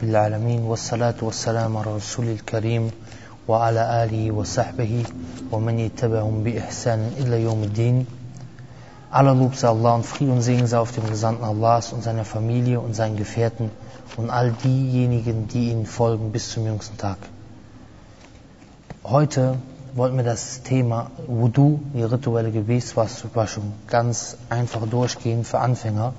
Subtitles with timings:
[0.00, 2.90] رب العالمين والصلاة والسلام على رسول الكريم
[3.48, 5.04] وعلى آله وصحبه
[5.52, 8.06] ومن يتبعهم بإحسان إلى يوم الدين
[9.10, 12.26] Aller Lob sei Allah und Friede und Segen sei auf dem Gesandten Allahs und seiner
[12.26, 13.70] Familie und seinen Gefährten
[14.18, 17.16] und all diejenigen, die ihnen folgen bis zum jüngsten Tag.
[19.02, 19.56] Heute
[19.94, 26.12] wollten wir das Thema Wudu, die rituelle Gebetswaschung, ganz einfach durchgehen für Anfänger,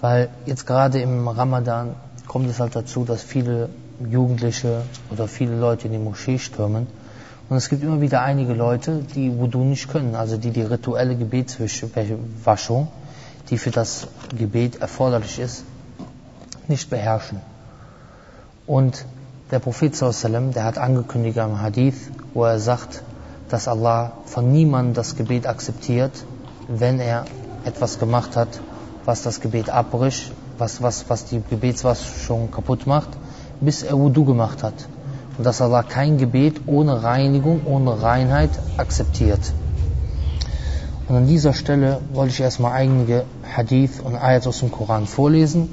[0.00, 1.96] weil jetzt gerade im Ramadan
[2.27, 3.69] kommt es halt dazu, dass viele
[4.09, 6.87] Jugendliche oder viele Leute in die Moschee stürmen
[7.49, 11.15] und es gibt immer wieder einige Leute, die Wudu nicht können, also die die rituelle
[11.15, 12.89] Gebetswaschung,
[13.49, 15.63] die für das Gebet erforderlich ist,
[16.67, 17.39] nicht beherrschen.
[18.65, 19.05] Und
[19.49, 23.01] der Prophet sallam, der hat angekündigt am Hadith, wo er sagt,
[23.47, 26.11] dass Allah von niemandem das Gebet akzeptiert,
[26.67, 27.23] wenn er
[27.63, 28.59] etwas gemacht hat,
[29.05, 33.09] was das Gebet abbricht, was, was, was die Gebetswaschung kaputt macht,
[33.61, 34.87] bis er Wudu gemacht hat
[35.37, 39.53] und dass Allah kein Gebet ohne Reinigung, ohne Reinheit akzeptiert.
[41.07, 43.23] Und an dieser Stelle wollte ich erstmal einige
[43.55, 45.69] Hadith und Ayats aus dem Koran vorlesen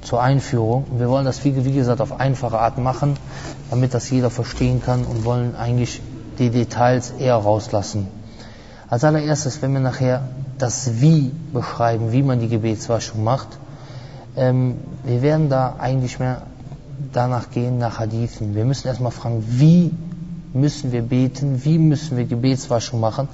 [0.00, 0.84] zur Einführung.
[0.90, 3.16] Und wir wollen das, wie, wie gesagt, auf einfache Art machen,
[3.70, 6.00] damit das jeder verstehen kann und wollen eigentlich
[6.38, 8.08] die Details eher rauslassen.
[8.88, 10.22] Als allererstes, wenn wir nachher
[10.58, 13.48] das Wie beschreiben, wie man die Gebetswaschung macht,
[14.36, 16.42] ähm, wir werden da eigentlich mehr
[17.12, 18.54] danach gehen, nach Hadithen.
[18.54, 19.92] Wir müssen erstmal fragen, wie
[20.52, 23.28] müssen wir beten, wie müssen wir Gebetswaschung machen.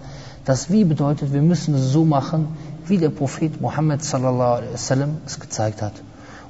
[0.45, 2.49] Das Wie bedeutet, wir müssen es so machen,
[2.87, 4.63] wie der Prophet Muhammad sallallahu
[5.27, 5.93] es gezeigt hat.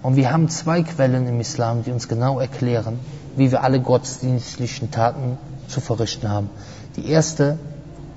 [0.03, 3.01] Und wir haben zwei Quellen im Islam, die uns genau erklären,
[3.37, 6.49] wie wir alle gottesdienstlichen Taten zu verrichten haben.
[6.95, 7.59] Die erste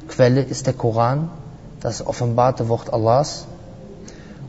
[0.08, 1.30] Quelle ist der Koran,
[1.80, 3.48] das offenbarte Wort Allahs.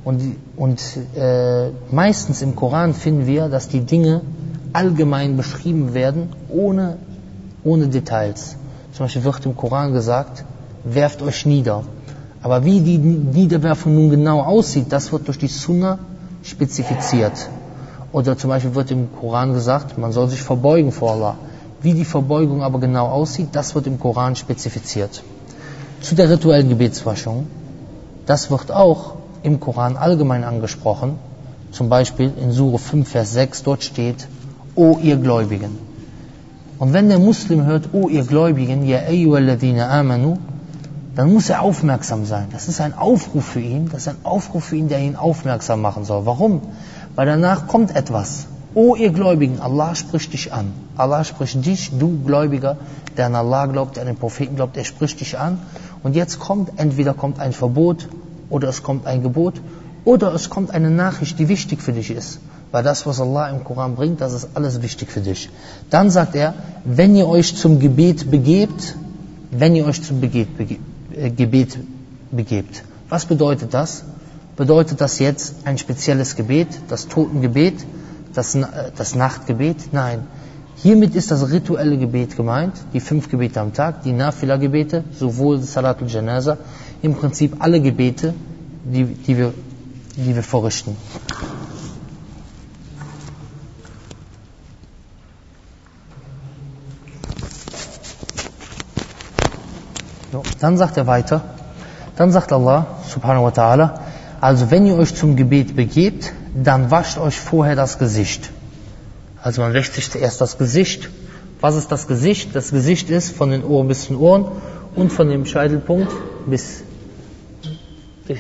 [0.05, 0.81] Und, und
[1.17, 4.23] äh, meistens im Koran finden wir, dass die Dinge
[4.73, 6.97] allgemein beschrieben werden, ohne,
[7.63, 8.57] ohne Details.
[8.93, 10.45] Zum Beispiel wird im Koran gesagt,
[10.85, 11.85] werft euch nieder.
[12.43, 16.01] Aber wie die Niederwerfung nun genau aussieht, das wird durch die Sunna
[16.43, 17.49] spezifiziert.
[18.11, 21.37] Oder zum Beispiel wird im Koran gesagt, man soll sich verbeugen vor Allah.
[21.81, 25.23] Wie die Verbeugung aber genau aussieht, das wird im Koran spezifiziert.
[26.01, 27.47] Zu der rituellen Gebetswaschung,
[28.27, 31.19] das wird auch im Koran allgemein angesprochen.
[31.71, 34.29] Zum Beispiel in Sure 5, Vers 6, dort steht,
[34.75, 35.79] O ihr Gläubigen.
[36.79, 40.39] Und wenn der Muslim hört, O ihr Gläubigen, ja ayyuhalladhina amanu,
[41.15, 42.49] dann muss er aufmerksam sein.
[42.53, 45.81] Das ist ein Aufruf für ihn, das ist ein Aufruf für ihn, der ihn aufmerksam
[45.81, 46.25] machen soll.
[46.27, 46.63] Warum?
[47.15, 48.47] Weil danach kommt etwas.
[48.75, 50.73] O ihr Gläubigen, Allah spricht dich an.
[50.97, 52.79] Allah spricht dich, du Gläubiger,
[53.19, 55.59] der an Allah glaubt, der an den Propheten glaubt, er spricht dich an.
[56.03, 58.09] Und jetzt kommt, entweder kommt ein Verbot,
[58.53, 59.55] oder es kommt ein Gebot,
[60.05, 62.39] oder es kommt eine Nachricht, die wichtig für dich ist.
[62.71, 65.49] Weil das, was Allah im Koran bringt, das ist alles wichtig für dich.
[65.91, 66.55] Dann sagt er,
[66.85, 68.97] wenn ihr euch zum Gebet begebt,
[69.51, 70.49] wenn ihr euch zum Gebet,
[71.15, 71.79] äh, Gebet
[72.31, 72.83] begebt.
[73.09, 74.05] Was bedeutet das?
[74.57, 77.75] Bedeutet das jetzt ein spezielles Gebet, das Totengebet,
[78.35, 79.93] das, äh, das Nachtgebet?
[79.93, 80.27] Nein.
[80.77, 86.09] Hiermit ist das rituelle Gebet gemeint, die fünf Gebete am Tag, die Nafila-Gebete, sowohl Salatul
[86.09, 86.57] Janaza,
[87.03, 88.35] im Prinzip alle Gebete,
[88.85, 89.53] die, die, wir,
[90.17, 90.97] die wir verrichten.
[100.61, 101.43] Dann sagt er weiter,
[102.17, 104.01] dann sagt Allah subhanahu wa ta'ala,
[104.41, 108.51] also wenn ihr euch zum Gebet begebt, dann wascht euch vorher das Gesicht.
[109.43, 111.09] Also man wäscht sich zuerst das Gesicht.
[111.61, 112.55] Was ist das Gesicht?
[112.55, 114.53] Das Gesicht ist von den Ohren bis zu den Ohren
[114.95, 116.13] und von dem Scheitelpunkt
[116.47, 116.83] bis,
[118.27, 118.39] bis.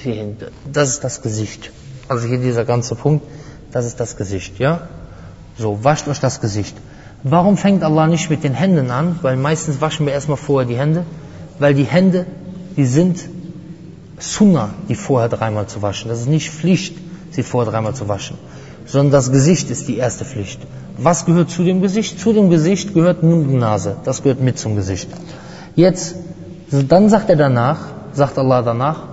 [0.72, 1.70] Das ist das Gesicht.
[2.08, 3.24] Also hier dieser ganze Punkt,
[3.72, 4.88] das ist das Gesicht, ja?
[5.58, 6.76] So, wascht euch das Gesicht.
[7.22, 9.18] Warum fängt Allah nicht mit den Händen an?
[9.22, 11.04] Weil meistens waschen wir erstmal vorher die Hände
[11.62, 12.26] weil die Hände,
[12.76, 13.20] die sind
[14.18, 16.08] Sunnah, die vorher dreimal zu waschen.
[16.08, 16.96] Das ist nicht Pflicht,
[17.30, 18.36] sie vorher dreimal zu waschen,
[18.86, 20.60] sondern das Gesicht ist die erste Pflicht.
[20.98, 22.20] Was gehört zu dem Gesicht?
[22.20, 23.96] Zu dem Gesicht gehört Mund und Nase.
[24.04, 25.08] Das gehört mit zum Gesicht.
[25.74, 26.16] Jetzt,
[26.70, 27.78] dann sagt er danach,
[28.12, 29.04] sagt Allah danach,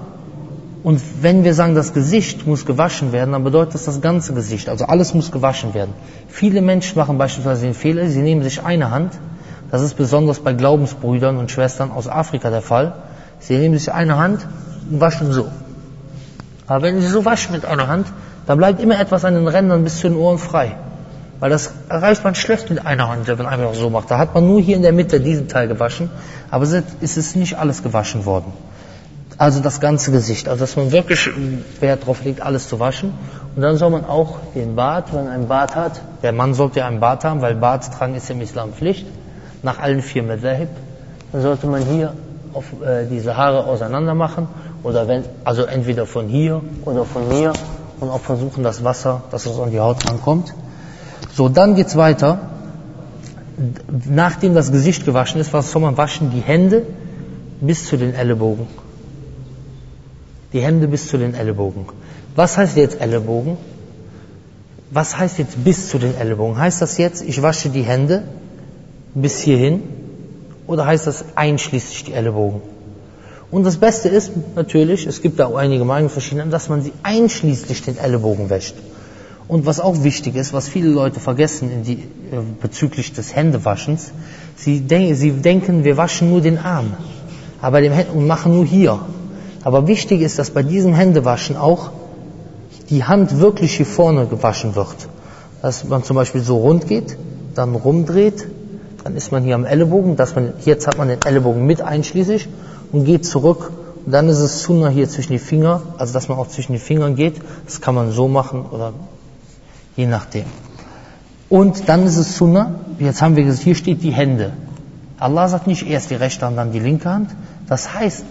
[0.90, 4.70] und wenn wir sagen, das Gesicht muss gewaschen werden, dann bedeutet das das ganze Gesicht.
[4.70, 5.94] Also alles muss gewaschen werden.
[6.28, 9.14] Viele Menschen machen beispielsweise den Fehler, sie nehmen sich eine Hand
[9.72, 12.94] das ist besonders bei Glaubensbrüdern und Schwestern aus Afrika der Fall.
[13.40, 14.48] Sie nehmen sich eine Hand
[14.90, 15.48] und waschen so.
[16.68, 18.08] Aber wenn sie so waschen mit einer Hand,
[18.48, 20.76] dann bleibt immer etwas an den Rändern bis zu den Ohren frei.
[21.40, 24.12] Weil das erreicht man schlecht mit einer Hand, wenn man einfach so macht.
[24.12, 26.10] Da hat man nur hier in der Mitte diesen Teil gewaschen,
[26.52, 28.52] aber es ist nicht alles gewaschen worden.
[29.40, 30.50] Also das ganze Gesicht.
[30.50, 31.30] Also dass man wirklich
[31.80, 33.14] Wert darauf legt, alles zu waschen.
[33.56, 36.80] Und dann soll man auch den Bart, wenn man einen Bart hat, der Mann sollte
[36.80, 39.08] ja einen Bart haben, weil Bart tragen ist im Islam Pflicht,
[39.64, 40.68] nach allen vier Madhahib,
[41.32, 42.14] dann sollte man hier
[42.54, 44.50] auf, äh, diese Haare auseinander machen,
[44.84, 47.54] oder wenn, also entweder von hier oder von hier,
[48.02, 50.54] und auch versuchen, das Wasser, dass es an die Haut rankommt.
[51.34, 52.40] So, dann geht's weiter.
[54.10, 56.32] Nachdem das Gesicht gewaschen ist, was soll man waschen?
[56.32, 56.86] Die Hände
[57.62, 58.68] bis zu den Ellenbogen
[60.54, 61.86] die Hände bis zu den Ellenbogen.
[62.36, 63.58] Was heißt jetzt Ellenbogen?
[64.92, 66.58] Was heißt jetzt bis zu den Ellenbogen?
[66.58, 68.24] Heißt das jetzt, ich wasche die Hände
[69.14, 69.84] bis hierhin?
[70.66, 72.62] Oder heißt das einschließlich die Ellenbogen?
[73.52, 76.94] Und das Beste ist natürlich, es gibt da auch einige Meinungen verschiedene, dass man sie
[77.02, 78.76] einschließlich den Ellenbogen wäscht.
[79.48, 81.98] Und was auch wichtig ist, was viele Leute vergessen die, äh,
[82.62, 84.12] bezüglich des Händewaschens,
[84.56, 86.94] sie, denk, sie denken, wir waschen nur den Arm,
[87.60, 89.00] aber dem Händen und machen nur hier.
[89.70, 91.92] Aber wichtig ist, dass bei diesem Händewaschen auch
[92.90, 94.96] die Hand wirklich hier vorne gewaschen wird.
[95.62, 97.16] Dass man zum Beispiel so rund geht,
[97.54, 98.48] dann rumdreht,
[99.04, 102.50] dann ist man hier am Ellenbogen, dass man, jetzt hat man den Ellenbogen mit einschließlich
[102.92, 103.72] und geht zurück.
[104.08, 106.80] Und dann ist es Sunna hier zwischen die Finger, also dass man auch zwischen die
[106.80, 107.36] Fingern geht.
[107.68, 108.94] Das kann man so machen oder
[109.96, 110.46] je nachdem.
[111.48, 114.52] Und dann ist es Sunna, jetzt haben wir gesagt, hier steht die Hände.
[115.20, 117.30] Allah sagt nicht erst die rechte Hand, dann die linke Hand.
[117.68, 118.26] Das heißt,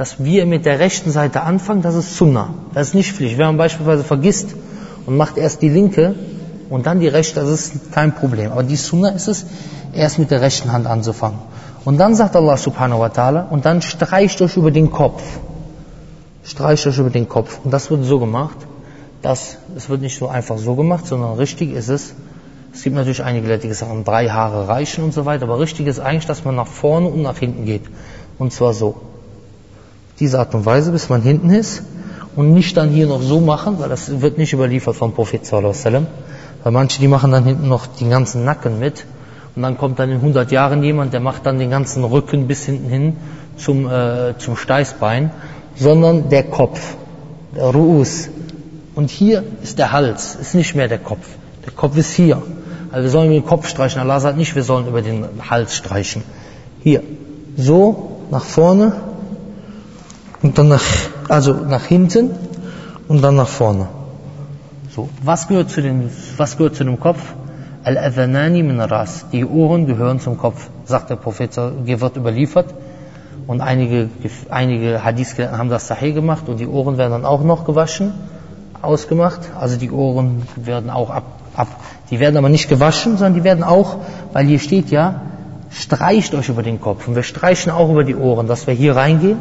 [0.00, 2.54] dass wir mit der rechten Seite anfangen, das ist Sunnah.
[2.72, 3.36] Das ist nicht Pflicht.
[3.36, 4.54] Wenn man beispielsweise vergisst
[5.04, 6.14] und macht erst die linke
[6.70, 8.50] und dann die rechte, das ist kein Problem.
[8.50, 9.44] Aber die Sunnah ist es,
[9.92, 11.40] erst mit der rechten Hand anzufangen.
[11.84, 15.22] Und dann sagt Allah subhanahu wa ta'ala, und dann streicht euch über den Kopf.
[16.44, 17.60] Streicht euch über den Kopf.
[17.62, 18.56] Und das wird so gemacht,
[19.20, 22.14] dass, es wird nicht so einfach so gemacht, sondern richtig ist es,
[22.72, 25.86] es gibt natürlich einige Leute, die sagen, drei Haare reichen und so weiter, aber richtig
[25.88, 27.82] ist eigentlich, dass man nach vorne und nach hinten geht.
[28.38, 29.09] Und zwar so
[30.20, 31.82] diese Art und Weise, bis man hinten ist
[32.36, 36.06] und nicht dann hier noch so machen, weil das wird nicht überliefert vom Prophet sallallahu
[36.62, 39.04] weil manche, die machen dann hinten noch den ganzen Nacken mit
[39.56, 42.64] und dann kommt dann in 100 Jahren jemand, der macht dann den ganzen Rücken bis
[42.64, 43.16] hinten hin
[43.56, 45.30] zum, äh, zum Steißbein,
[45.74, 46.80] sondern der Kopf,
[47.56, 48.28] der Ruus.
[48.94, 51.26] Und hier ist der Hals, ist nicht mehr der Kopf.
[51.64, 52.42] Der Kopf ist hier.
[52.92, 54.00] Also wir sollen über den Kopf streichen.
[54.00, 56.22] Allah sagt nicht, wir sollen über den Hals streichen.
[56.82, 57.02] Hier.
[57.56, 58.92] So, nach vorne,
[60.42, 60.82] und dann nach,
[61.28, 62.30] also nach hinten
[63.08, 63.88] und dann nach vorne.
[64.94, 67.20] So, was gehört zu, den, was gehört zu dem Kopf?
[67.84, 69.26] Al-Adhanani min Ras.
[69.32, 72.74] Die Ohren gehören zum Kopf, sagt der Prophet, wird überliefert.
[73.46, 74.08] Und einige,
[74.50, 78.12] einige Hadith haben das Sahih gemacht und die Ohren werden dann auch noch gewaschen,
[78.82, 79.40] ausgemacht.
[79.58, 81.24] Also die Ohren werden auch ab,
[81.56, 81.68] ab,
[82.10, 83.96] die werden aber nicht gewaschen, sondern die werden auch,
[84.32, 85.22] weil hier steht ja,
[85.70, 87.08] streicht euch über den Kopf.
[87.08, 89.38] Und wir streichen auch über die Ohren, dass wir hier reingehen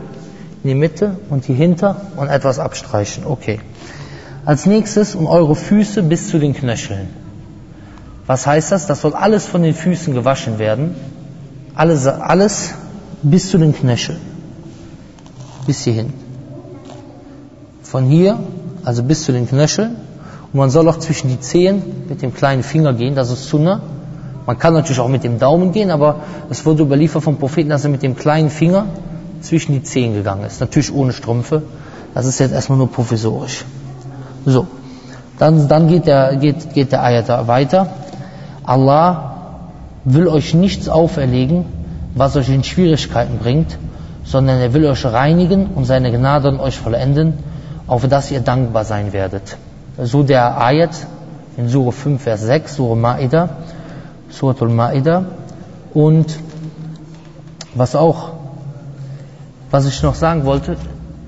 [0.63, 3.25] in die Mitte und die hinter und etwas abstreichen.
[3.25, 3.59] Okay.
[4.45, 7.07] Als nächstes um eure Füße bis zu den Knöcheln.
[8.25, 8.87] Was heißt das?
[8.87, 10.95] Das soll alles von den Füßen gewaschen werden.
[11.75, 12.73] Alles, alles
[13.21, 14.19] bis zu den Knöcheln.
[15.65, 16.13] Bis hierhin.
[17.83, 18.39] Von hier,
[18.83, 19.95] also bis zu den Knöcheln.
[20.51, 23.81] Und man soll auch zwischen die Zehen mit dem kleinen Finger gehen, das ist Sunnah.
[24.45, 27.83] Man kann natürlich auch mit dem Daumen gehen, aber es wurde überliefert vom Propheten, dass
[27.83, 28.87] er mit dem kleinen Finger
[29.41, 30.59] zwischen die Zehen gegangen ist.
[30.59, 31.63] Natürlich ohne Strümpfe.
[32.13, 33.65] Das ist jetzt erstmal nur provisorisch.
[34.45, 34.67] So.
[35.37, 37.87] Dann, dann geht der, geht, geht der Ayat weiter.
[38.63, 39.35] Allah
[40.03, 41.65] will euch nichts auferlegen,
[42.15, 43.77] was euch in Schwierigkeiten bringt,
[44.25, 47.33] sondern er will euch reinigen und seine Gnade an euch vollenden,
[47.87, 49.57] auf das ihr dankbar sein werdet.
[49.97, 50.91] So der Ayat
[51.57, 53.49] in Surah 5, Vers 6, Surah Ma'idah,
[54.29, 55.25] Suratul Ma'idah.
[55.93, 56.37] Und
[57.75, 58.31] was auch
[59.71, 60.77] was ich noch sagen wollte,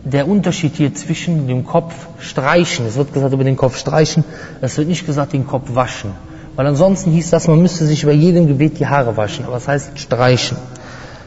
[0.04, 4.24] der Unterschied hier zwischen dem Kopf streichen, es wird gesagt über den Kopf streichen,
[4.62, 6.12] es wird nicht gesagt den Kopf waschen.
[6.56, 9.68] Weil ansonsten hieß das, man müsste sich bei jedem Gebet die Haare waschen, aber es
[9.68, 10.58] heißt streichen.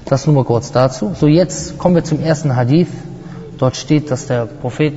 [0.06, 1.12] Das nur mal kurz dazu.
[1.18, 2.88] So, jetzt kommen wir zum ersten Hadith.
[3.58, 4.94] Dort steht, dass der Prophet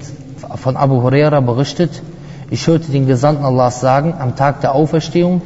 [0.56, 2.02] von Abu Huraira berichtet,
[2.50, 5.42] ich hörte den Gesandten Allahs sagen, am Tag der Auferstehung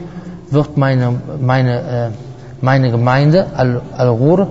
[0.49, 2.09] wird meine, meine, äh,
[2.61, 4.47] meine Gemeinde Al-Ghur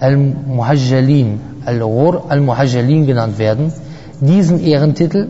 [0.00, 3.72] Al-Muhajjalin Al-Ghur al-Muhajjalin genannt werden.
[4.20, 5.28] Diesen Ehrentitel,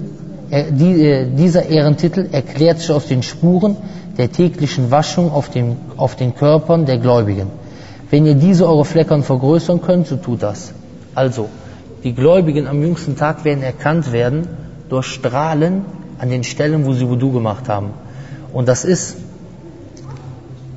[0.50, 3.76] äh, äh, dieser Ehrentitel erklärt sich aus den Spuren
[4.16, 7.48] der täglichen Waschung auf, dem, auf den Körpern der Gläubigen.
[8.10, 10.72] Wenn ihr diese eure Fleckern vergrößern könnt, so tut das.
[11.14, 11.48] Also,
[12.02, 14.48] die Gläubigen am jüngsten Tag werden erkannt werden
[14.88, 15.84] durch Strahlen
[16.18, 17.90] an den Stellen, wo sie Wudu gemacht haben.
[18.52, 19.16] Und das ist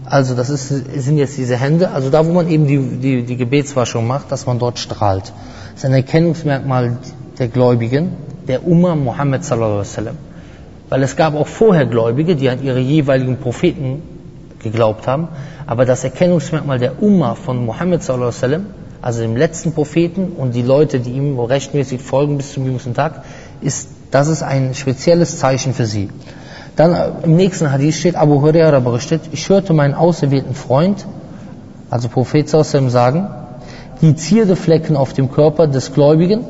[0.06, 3.38] Also das ist, sind jetzt diese Hände, also da, wo man eben die, die, die
[3.38, 5.32] Gebetswaschung macht, dass man dort strahlt.
[5.74, 6.98] Das ist ein Erkennungsmerkmal
[7.40, 8.12] der Gläubigen,
[8.48, 10.18] der Umma Muhammad sallallahu alaihi wasallam.
[10.90, 14.02] Weil es gab auch vorher Gläubige, die an ihre jeweiligen Propheten
[14.60, 15.30] geglaubt haben,
[15.66, 18.66] aber das Erkennungsmerkmal der Umma von Muhammad sallallahu alaihi wasallam,
[19.02, 23.24] also dem letzten Propheten und die Leute, die ihm rechtmäßig folgen bis zum jüngsten Tag,
[23.62, 26.10] ist, das ist ein spezielles Zeichen für sie.
[26.76, 31.06] Dann im nächsten Hadith steht, Abu Huraira berichtet, ich hörte meinen auserwählten Freund,
[31.90, 33.28] also Prophet Sallallahu sagen,
[34.02, 36.46] die Zierdeflecken auf dem Körper des Gläubigen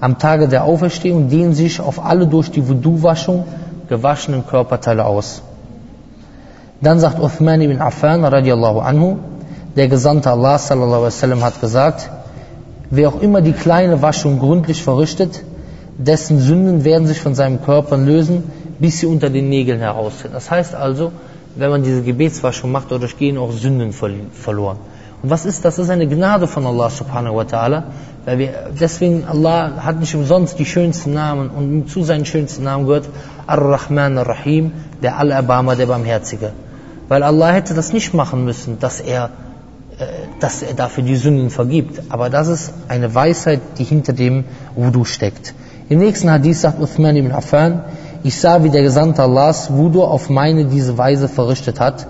[0.00, 3.44] am Tage der Auferstehung dehnen sich auf alle durch die Wudu-Waschung
[3.88, 5.42] gewaschenen Körperteile aus.
[6.80, 9.16] Dann sagt Uthman ibn Affan radiallahu anhu,
[9.74, 12.10] der Gesandte Allah sallallahu wasallam hat gesagt,
[12.90, 15.42] wer auch immer die kleine Waschung gründlich verrichtet,
[15.98, 18.44] dessen Sünden werden sich von seinem Körper lösen,
[18.78, 20.34] bis sie unter den Nägeln herausfinden.
[20.34, 21.12] Das heißt also,
[21.56, 24.78] wenn man diese Gebetswaschung macht, dadurch gehen auch Sünden verloren.
[25.22, 25.76] Und was ist das?
[25.76, 27.82] Das ist eine Gnade von Allah subhanahu wa ta'ala.
[28.24, 32.86] Weil wir, deswegen, Allah hat nicht umsonst die schönsten Namen und zu seinen schönsten Namen
[32.86, 33.08] gehört
[33.46, 36.52] Ar-Rahman Ar-Rahim, der Allerbarmer, der Barmherzige.
[37.08, 39.30] Weil Allah hätte das nicht machen müssen, dass er,
[39.98, 40.04] äh,
[40.38, 42.02] dass er dafür die Sünden vergibt.
[42.10, 44.44] Aber das ist eine Weisheit, die hinter dem
[44.76, 45.54] Wudu steckt.
[45.88, 47.82] Im nächsten Hadith sagt Uthman ibn Affan,
[48.22, 52.06] ich sah, wie der Gesandte Allahs Wudu auf meine diese Weise verrichtet hat.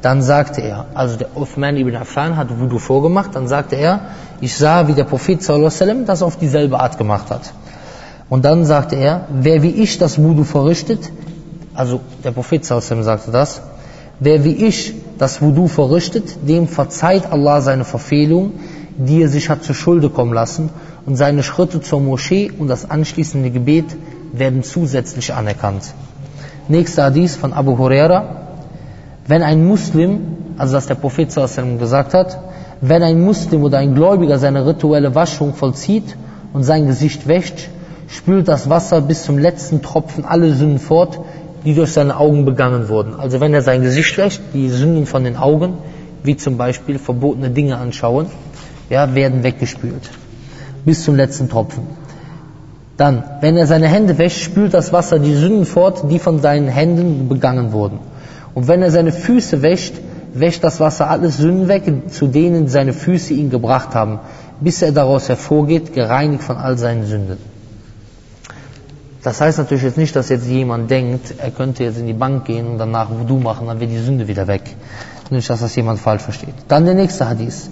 [0.00, 4.00] Dann sagte er, also der Uthman ibn Affan hat Wudu vorgemacht, dann sagte er,
[4.40, 7.52] ich sah, wie der Prophet sallam, das auf dieselbe Art gemacht hat.
[8.28, 11.12] Und dann sagte er, wer wie ich das Wudu verrichtet,
[11.74, 13.62] also der Prophet sallam sagte das,
[14.18, 18.54] wer wie ich das Wudu verrichtet, dem verzeiht Allah seine Verfehlung,
[18.96, 20.70] die er sich hat zur Schulde kommen lassen
[21.06, 23.86] und seine Schritte zur Moschee und das anschließende Gebet
[24.32, 25.94] werden zusätzlich anerkannt.
[26.68, 28.36] Nächster Hadith von Abu Huraira.
[29.26, 30.20] Wenn ein Muslim,
[30.58, 31.34] also dass der Prophet
[31.78, 32.38] gesagt hat,
[32.80, 36.16] wenn ein Muslim oder ein Gläubiger seine rituelle Waschung vollzieht
[36.52, 37.68] und sein Gesicht wäscht,
[38.08, 41.20] spült das Wasser bis zum letzten Tropfen alle Sünden fort,
[41.64, 43.14] die durch seine Augen begangen wurden.
[43.14, 45.74] Also wenn er sein Gesicht wäscht, die Sünden von den Augen,
[46.24, 48.26] wie zum Beispiel verbotene Dinge anschauen,
[48.90, 50.10] ja, werden weggespült.
[50.84, 51.86] Bis zum letzten Tropfen.
[52.96, 56.68] Dann, wenn er seine Hände wäscht, spült das Wasser die Sünden fort, die von seinen
[56.68, 57.98] Händen begangen wurden.
[58.54, 59.94] Und wenn er seine Füße wäscht,
[60.34, 64.20] wäscht das Wasser alles Sünden weg, zu denen seine Füße ihn gebracht haben,
[64.60, 67.38] bis er daraus hervorgeht, gereinigt von all seinen Sünden.
[69.22, 72.44] Das heißt natürlich jetzt nicht, dass jetzt jemand denkt, er könnte jetzt in die Bank
[72.44, 74.62] gehen und danach Wudu machen, dann wird die Sünde wieder weg.
[75.30, 76.54] Nicht, dass das jemand falsch versteht.
[76.68, 77.70] Dann der nächste Hadith.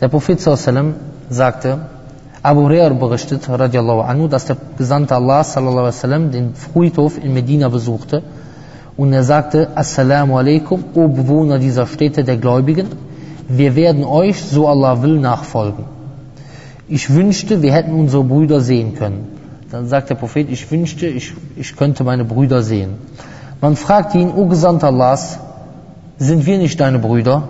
[0.00, 1.80] Der Prophet sagte,
[2.42, 7.68] Abu Hurair berichtet, radiallahu anhu, dass der Gesandte Allah sallallahu wasallam den Friedhof in Medina
[7.68, 8.22] besuchte
[8.96, 12.88] und er sagte, Assalamu alaikum, o Bewohner dieser Städte der Gläubigen,
[13.48, 15.84] wir werden euch, so Allah will, nachfolgen.
[16.88, 19.28] Ich wünschte, wir hätten unsere Brüder sehen können.
[19.70, 22.94] Dann sagt der Prophet, ich wünschte, ich, ich könnte meine Brüder sehen.
[23.60, 25.38] Man fragt ihn, o Gesandter Allahs,
[26.18, 27.48] sind wir nicht deine Brüder?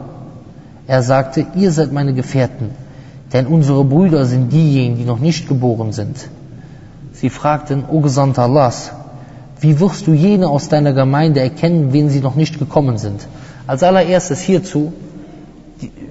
[0.87, 2.71] Er sagte, ihr seid meine Gefährten.
[3.33, 6.29] Denn unsere Brüder sind diejenigen, die noch nicht geboren sind.
[7.13, 8.93] Sie fragten, O Gesandter Allahs,
[9.61, 13.27] wie wirst du jene aus deiner Gemeinde erkennen, wen sie noch nicht gekommen sind?
[13.67, 14.93] Als allererstes hierzu,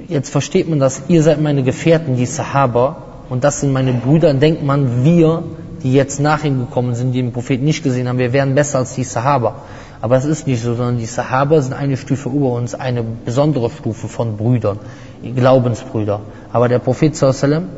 [0.07, 2.97] jetzt versteht man das, ihr seid meine Gefährten, die Sahaba,
[3.29, 5.43] und das sind meine Brüder, denkt man, wir,
[5.83, 8.79] die jetzt nach ihm gekommen sind, die den Propheten nicht gesehen haben, wir wären besser
[8.79, 9.55] als die Sahaba.
[10.01, 13.70] Aber es ist nicht so, sondern die Sahaba sind eine Stufe über uns, eine besondere
[13.70, 14.79] Stufe von Brüdern,
[15.24, 16.22] Glaubensbrüder.
[16.51, 17.70] Aber der Prophet sallam,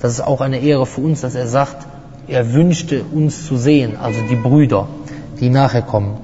[0.00, 1.86] das ist auch eine Ehre für uns, dass er sagt,
[2.28, 4.86] er wünschte uns zu sehen, also die Brüder,
[5.40, 6.18] die nachher kommen.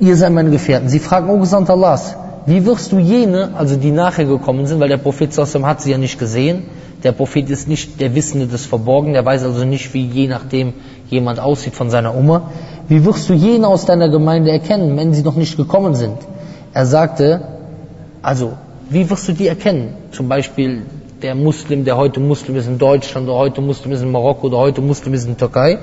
[0.00, 0.88] Ihr seid meine Gefährten.
[0.88, 2.16] Sie fragen, O Gesandter Allahs,
[2.46, 5.92] wie wirst du jene, also die nachher gekommen sind, weil der Prophet sallam hat sie
[5.92, 6.64] ja nicht gesehen,
[7.02, 10.72] der Prophet ist nicht der Wissende des Verborgenen, der weiß also nicht, wie je nachdem
[11.08, 12.50] jemand aussieht von seiner Oma.
[12.88, 16.18] Wie wirst du jene aus deiner Gemeinde erkennen, wenn sie noch nicht gekommen sind?
[16.72, 17.40] Er sagte,
[18.22, 18.52] also,
[18.88, 19.94] wie wirst du die erkennen?
[20.12, 20.82] Zum Beispiel
[21.22, 24.58] der Muslim, der heute Muslim ist in Deutschland, oder heute Muslim ist in Marokko, oder
[24.58, 25.78] heute Muslim ist in Türkei.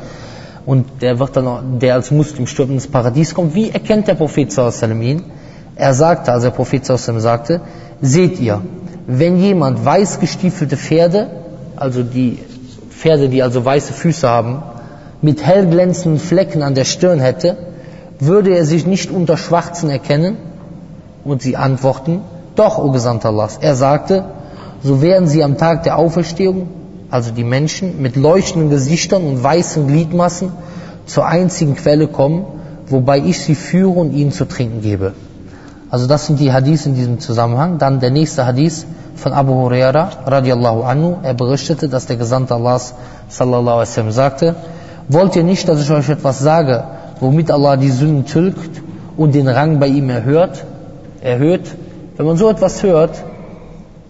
[0.66, 3.56] Und der wird dann, der als Muslim stirbt ins Paradies kommt.
[3.56, 5.24] Wie erkennt der Prophet sallallahu ihn?
[5.76, 7.62] Er sagte, also der Prophet sallallahu sagte,
[8.02, 8.62] seht ihr,
[9.12, 11.32] wenn jemand weiß gestiefelte Pferde,
[11.76, 12.38] also die
[12.92, 14.62] Pferde, die also weiße Füße haben,
[15.24, 17.58] mit hell glänzenden Flecken an der Stirn hätte,
[18.20, 20.38] würde er sich nicht unter Schwarzen erkennen?
[21.24, 22.22] Und sie antworten,
[22.56, 23.50] doch, o Gesandter Allah.
[23.62, 24.26] Er sagte,
[24.84, 26.68] so werden sie am Tag der Auferstehung,
[27.10, 30.52] also die Menschen, mit leuchtenden Gesichtern und weißen Gliedmassen
[31.08, 32.46] zur einzigen Quelle kommen,
[32.86, 35.14] wobei ich sie führe und ihnen zu trinken gebe.
[35.92, 37.80] Also das sind die Hadith in diesem Zusammenhang.
[37.80, 41.18] Dann der nächste Hadith von Abu Huraira radiallahu anhu.
[41.24, 42.94] Er berichtete, dass der Gesandte Allahs
[43.30, 44.56] sallallahu alaihi sagte,
[45.08, 46.84] wollt ihr nicht, dass ich euch etwas sage,
[47.20, 48.82] womit Allah die Sünden tilgt
[49.18, 50.64] und den Rang bei ihm erhöht?
[51.22, 51.76] erhöht?
[52.16, 53.24] Wenn man so etwas hört,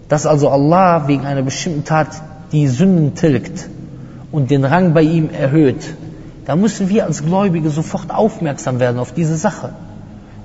[0.08, 2.08] dass also Allah wegen einer bestimmten Tat
[2.52, 3.68] die Sünden tilgt
[4.32, 5.94] und den Rang bei ihm erhöht,
[6.44, 9.70] da müssen wir als Gläubige sofort aufmerksam werden auf diese Sache.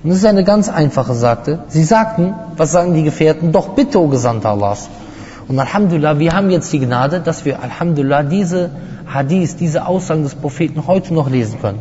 [0.05, 1.61] Und das ist eine ganz einfache Sache.
[1.67, 3.51] Sie sagten, was sagen die Gefährten?
[3.51, 4.87] Doch bitte, o Gesandter Allahs.
[5.47, 8.69] Und Alhamdulillah, wir haben jetzt die Gnade, dass wir Alhamdulillah diese
[9.11, 11.79] Hadith, diese Aussagen des Propheten heute noch lesen können.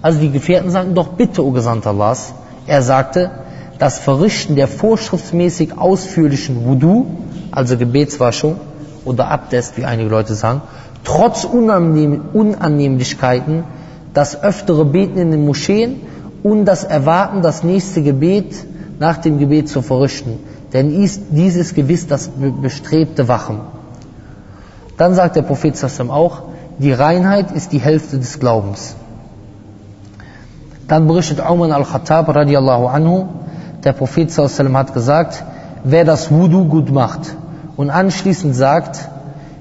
[0.00, 2.34] Also die Gefährten sagten, doch bitte, o Gesandter Allahs.
[2.68, 3.32] Er sagte,
[3.80, 7.06] das Verrichten der vorschriftsmäßig ausführlichen Wudu,
[7.50, 8.60] also Gebetswaschung
[9.04, 10.60] oder Abdest, wie einige Leute sagen,
[11.02, 13.64] trotz Unannehm Unannehmlichkeiten,
[14.14, 16.02] das öftere Beten in den Moscheen
[16.46, 18.54] und das Erwarten, das nächste Gebet
[19.00, 20.38] nach dem Gebet zu verrichten.
[20.72, 22.30] Denn dies ist gewiss das
[22.62, 23.62] bestrebte Wachen.
[24.96, 26.42] Dann sagt der Prophet Sassam auch,
[26.78, 28.94] die Reinheit ist die Hälfte des Glaubens.
[30.86, 33.26] Dann berichtet Umar al-Khattab radiallahu anhu,
[33.82, 35.42] der Prophet Sassam hat gesagt,
[35.82, 37.34] wer das Wudu gut macht
[37.76, 39.08] und anschließend sagt,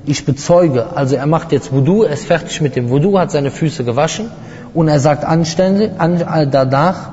[0.05, 3.49] ich bezeuge, also er macht jetzt Wudu, er ist fertig mit dem Wudu, hat seine
[3.49, 4.29] Füße gewaschen
[4.75, 7.09] und er sagt anständig, an, äh, danach,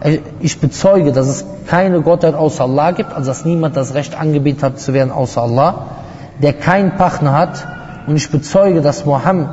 [0.00, 4.20] äh, ich bezeuge, dass es keine Gottheit außer Allah gibt, also dass niemand das Recht
[4.20, 5.86] angebetet hat zu werden außer Allah,
[6.42, 7.66] der keinen Partner hat.
[8.06, 9.48] Und ich bezeuge, dass Mohammed,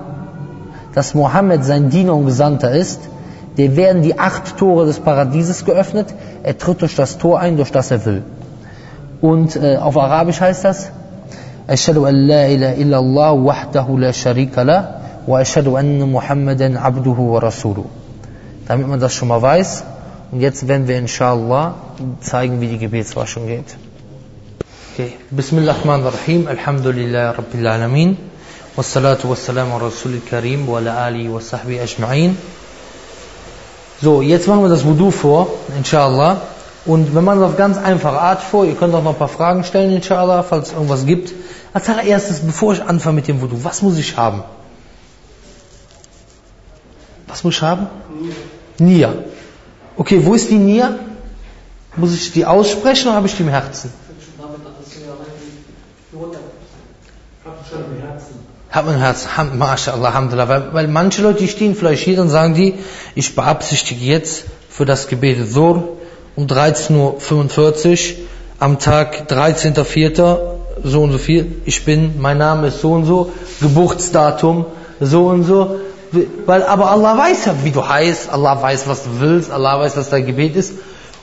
[0.93, 2.99] dass Mohammed sein Diener und Gesandter ist.
[3.57, 6.07] Der werden die acht Tore des Paradieses geöffnet.
[6.43, 8.23] Er tritt durch das Tor ein, durch das er will.
[9.21, 10.91] Und äh, auf Arabisch heißt das,
[11.69, 17.84] أشهد أن لا إله إلا الله la لا la وأشهد أن محمدا عبده ورسوله
[18.68, 19.84] damit man das schon mal weiß
[20.32, 21.74] und jetzt werden wir inshallah
[22.20, 23.76] zeigen wie die Gebetswaschung geht
[24.92, 25.12] okay.
[25.30, 28.16] Bismillahirrahmanirrahim Alhamdulillah Rabbil Alamin
[28.76, 32.36] والصلاة والسلام على رسول الكريم وعلى آله وصحبه أجمعين
[34.02, 36.42] So, jetzt machen wir das Wudu vor, inshallah.
[36.84, 39.28] Und wenn man das auf ganz einfache Art vor, ihr könnt auch noch ein paar
[39.28, 41.32] Fragen stellen, inshallah, falls es irgendwas gibt.
[41.72, 44.42] Als allererstes, bevor ich anfange mit dem Wudu, was muss ich haben?
[47.31, 47.87] Was muss ich haben?
[48.77, 49.13] Nia.
[49.95, 50.95] Okay, wo ist die Nia?
[51.95, 53.91] Muss ich die aussprechen oder habe ich die im Herzen?
[58.69, 60.49] Hat man im Herzen, MashaAllah, Alhamdulillah.
[60.49, 62.75] Weil, weil manche Leute, stehen vielleicht hier, dann sagen die,
[63.15, 65.97] ich beabsichtige jetzt für das Gebet Dhur
[66.35, 68.27] um 13.45 Uhr
[68.59, 70.39] am Tag 13.04
[70.83, 74.65] so und so viel, ich bin, mein Name ist so und so, Geburtsdatum
[74.99, 75.79] so und so.
[76.45, 79.95] Weil, aber Allah weiß ja, wie du heißt, Allah weiß, was du willst, Allah weiß,
[79.97, 80.73] was dein Gebet ist.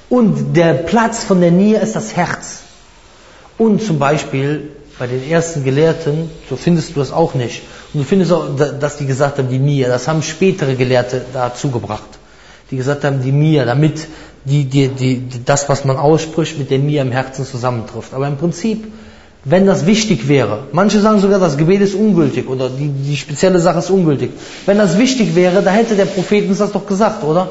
[0.09, 2.61] Und der Platz von der Nia ist das Herz.
[3.59, 7.63] Und zum Beispiel bei den ersten Gelehrten, so findest du das auch nicht.
[7.93, 11.71] Und du findest auch, dass die gesagt haben, die Nia, das haben spätere Gelehrte dazu
[11.71, 12.09] gebracht.
[12.71, 14.07] Die gesagt haben, die Nia, damit
[14.45, 18.15] die, die, die, das, was man ausspricht, mit der Nia im Herzen zusammentrifft.
[18.15, 18.91] Aber im Prinzip
[19.51, 20.65] wenn das wichtig wäre.
[20.73, 24.31] Manche sagen sogar, das Gebet ist ungültig oder die, die spezielle Sache ist ungültig.
[24.67, 27.49] Wenn das wichtig wäre, da hätte der Prophet uns das doch gesagt, oder?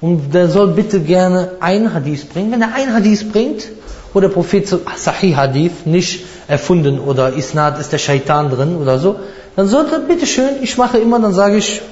[0.00, 2.52] Und der soll bitte gerne ein Hadith bringen.
[2.52, 3.68] Wenn er ein Hadith bringt,
[4.14, 8.98] wo der Prophet so, Sahih Hadith, nicht erfunden oder Isnad ist der Shaitan drin oder
[8.98, 9.16] so,
[9.56, 11.82] dann sollte bitte schön, ich mache immer, dann sage ich,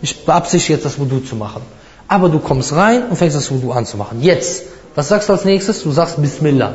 [0.00, 1.60] ich beabsichtige jetzt das Wudu zu machen.
[2.08, 4.22] Aber du kommst rein und fängst das Wudu an zu machen.
[4.22, 4.62] Jetzt,
[4.94, 5.82] was sagst du als nächstes?
[5.82, 6.74] Du sagst Bismillah.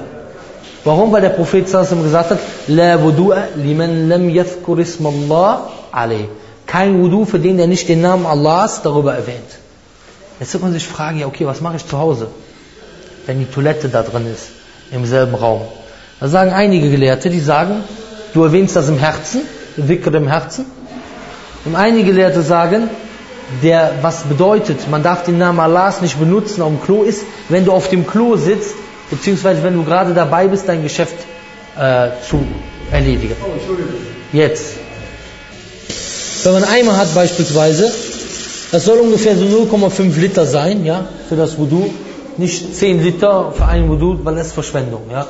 [0.86, 1.12] Warum?
[1.12, 6.30] Weil der Prophet sallallahu gesagt hat, La wudu'a liman lam yadhkur ismallah alayh.
[6.68, 9.50] Kein Wudu für den, der nicht den Namen Allahs darüber erwähnt.
[10.40, 12.28] Jetzt wird man sich fragen, ja okay, was mache ich zu Hause,
[13.26, 14.50] wenn die Toilette da drin ist,
[14.92, 15.62] im selben Raum.
[16.20, 17.84] Da sagen einige Gelehrte, die sagen,
[18.34, 19.42] du erwähnst das im Herzen,
[19.78, 20.66] Wickel im Herzen.
[21.66, 22.90] Und einige Gelehrte sagen,
[23.64, 27.66] der, was bedeutet, man darf den Namen Allahs nicht benutzen auf dem Klo ist, wenn
[27.66, 28.76] du auf dem Klo sitzt
[29.10, 31.16] beziehungsweise wenn du gerade dabei bist, dein Geschäft
[31.78, 32.46] äh, zu
[32.92, 33.36] erledigen.
[34.32, 34.74] Jetzt.
[36.44, 37.92] Wenn man Eimer hat beispielsweise,
[38.72, 41.90] das soll ungefähr so 0,5 Liter sein, ja, für das Wudu.
[42.38, 45.26] Nicht 10 Liter für ein Wudu, weil das ist Verschwendung, ja.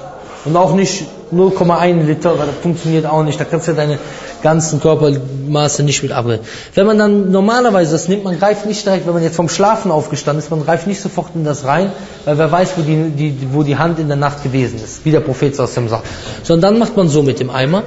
[0.45, 3.39] Und auch nicht 0,1 Liter, weil das funktioniert auch nicht.
[3.39, 3.97] Da kannst du deine
[4.43, 6.45] ganzen Körpermaße nicht mit abbrechen.
[6.75, 9.89] Wenn man dann normalerweise das nimmt, man greift nicht direkt, wenn man jetzt vom Schlafen
[9.89, 11.91] aufgestanden ist, man greift nicht sofort in das rein,
[12.25, 15.11] weil wer weiß, wo die, die, wo die Hand in der Nacht gewesen ist, wie
[15.11, 16.05] der Prophet aus dem sagt.
[16.43, 17.83] Sondern dann macht man so mit dem Eimer,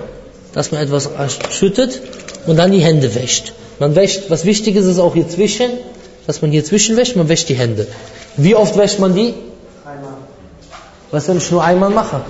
[0.53, 1.09] dass man etwas
[1.51, 2.01] schüttet
[2.47, 3.53] und dann die Hände wäscht.
[3.79, 5.71] Man wäscht, was wichtig ist, ist auch hier zwischen,
[6.27, 7.87] dass man hier zwischen wäscht, man wäscht die Hände.
[8.37, 9.35] Wie oft wäscht man die?
[9.85, 10.15] Einmal.
[11.13, 12.23] Was, wenn ich nur einmal mache?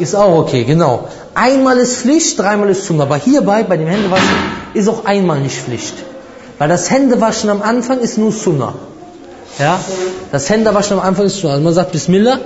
[0.00, 1.08] Ist auch okay, genau.
[1.34, 3.02] Einmal ist Pflicht, dreimal ist Sunna.
[3.02, 4.28] Aber hierbei, bei dem Händewaschen,
[4.72, 5.92] ist auch einmal nicht Pflicht.
[6.58, 8.74] Weil das Händewaschen am Anfang ist nur Sunna.
[9.58, 9.78] Ja?
[10.32, 11.54] Das Händewaschen am Anfang ist Sunna.
[11.54, 12.38] Also man sagt Bismillah,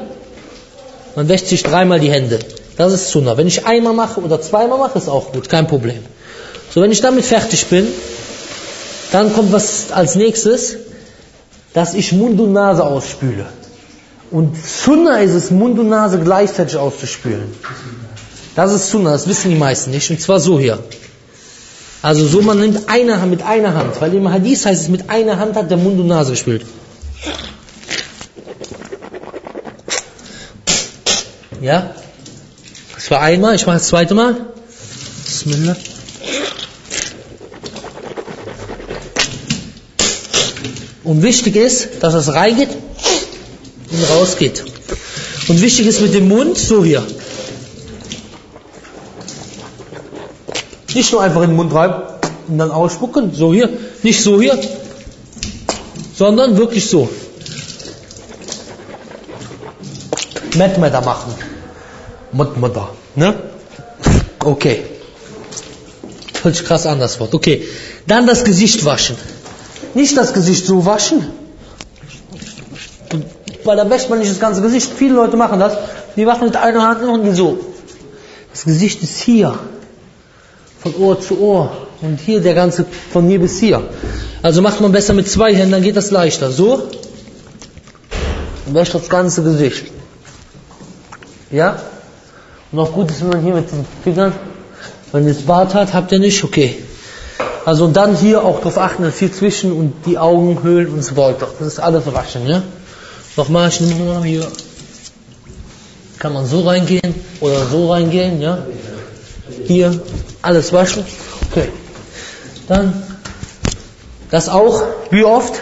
[1.14, 2.40] man wäscht sich dreimal die Hände.
[2.76, 3.36] Das ist Sunna.
[3.36, 6.02] Wenn ich einmal mache oder zweimal mache, ist auch gut, kein Problem.
[6.74, 7.86] So, wenn ich damit fertig bin,
[9.12, 10.76] dann kommt was als nächstes,
[11.72, 13.46] dass ich Mund und Nase ausspüle.
[14.30, 17.54] Und Sunna ist es, Mund und Nase gleichzeitig auszuspülen.
[18.56, 20.10] Das ist Sunna, das wissen die meisten nicht.
[20.10, 20.78] Und zwar so hier.
[22.02, 24.00] Also so, man nimmt eine Hand mit einer Hand.
[24.00, 26.64] Weil im Hadith heißt es, mit einer Hand hat der Mund und Nase gespült.
[31.60, 31.94] Ja?
[32.94, 34.36] Das war einmal, ich mache das zweite Mal.
[35.24, 35.76] Bismillah.
[41.04, 42.70] Und wichtig ist, dass es reingeht
[43.94, 44.64] und rausgeht.
[45.48, 47.02] Und wichtig ist mit dem Mund, so hier.
[50.94, 51.94] Nicht nur einfach in den Mund rein
[52.48, 53.68] und dann ausspucken, so hier.
[54.02, 54.58] Nicht so hier,
[56.16, 57.08] sondern wirklich so.
[60.56, 61.34] Metmeda machen.
[62.32, 62.90] Mutmada.
[63.16, 63.34] Ne?
[64.42, 64.84] Okay.
[66.42, 67.34] Hört sich krass an das Wort.
[67.34, 67.66] Okay.
[68.06, 69.16] Dann das Gesicht waschen.
[69.94, 71.43] Nicht das Gesicht so waschen.
[73.64, 74.92] Weil da wäscht man nicht das ganze Gesicht.
[74.94, 75.76] Viele Leute machen das.
[76.16, 77.58] Die waschen mit einer Hand und so.
[78.52, 79.58] Das Gesicht ist hier.
[80.82, 81.70] Von Ohr zu Ohr.
[82.02, 83.82] Und hier der ganze, von hier bis hier.
[84.42, 86.50] Also macht man besser mit zwei Händen, dann geht das leichter.
[86.50, 86.88] So.
[88.66, 89.86] Und wäscht das ganze Gesicht.
[91.50, 91.78] Ja?
[92.70, 94.32] Und auch gut ist, wenn man hier mit den Fingern,
[95.12, 96.76] wenn ihr das Bart hat, habt ihr nicht, okay.
[97.64, 101.48] Also dann hier auch darauf achten, dass hier zwischen und die Augenhöhlen und so weiter.
[101.58, 102.62] Das ist alles waschen, ja?
[103.36, 104.46] Nochmal, ich nehme mal hier.
[106.20, 108.58] Kann man so reingehen oder so reingehen, ja?
[109.66, 110.00] Hier,
[110.40, 111.04] alles waschen.
[111.50, 111.68] Okay.
[112.68, 113.02] Dann,
[114.30, 115.54] das auch, wie oft?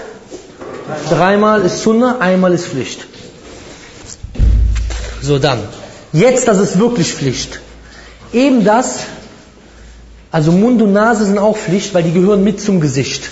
[1.08, 3.06] Dreimal ist Sunna, einmal ist Pflicht.
[5.22, 5.60] So dann.
[6.12, 7.60] Jetzt, das ist wirklich Pflicht.
[8.34, 9.00] Eben das,
[10.30, 13.30] also Mund und Nase sind auch Pflicht, weil die gehören mit zum Gesicht.